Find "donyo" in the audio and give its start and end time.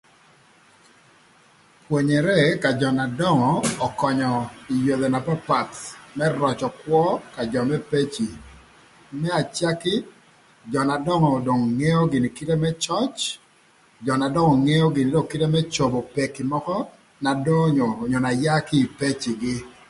17.45-17.87